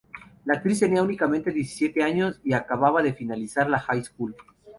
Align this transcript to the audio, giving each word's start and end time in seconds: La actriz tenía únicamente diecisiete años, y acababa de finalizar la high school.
La 0.45 0.55
actriz 0.55 0.79
tenía 0.79 1.03
únicamente 1.03 1.51
diecisiete 1.51 2.01
años, 2.01 2.41
y 2.43 2.53
acababa 2.53 3.03
de 3.03 3.13
finalizar 3.13 3.69
la 3.69 3.77
high 3.77 4.03
school. 4.03 4.35